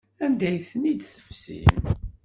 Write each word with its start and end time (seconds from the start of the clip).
Anda 0.25 0.45
ay 0.47 0.59
ten-id-tefsim? 0.69 1.75